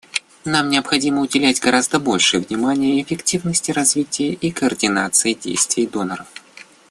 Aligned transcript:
Нам 0.45 0.69
необходимо 0.69 1.21
уделять 1.21 1.61
гораздо 1.61 1.99
больше 1.99 2.39
внимания 2.39 2.99
эффективности 3.03 3.69
развития 3.69 4.33
и 4.33 4.49
координации 4.49 5.33
действий 5.35 5.85
доноров. 5.85 6.25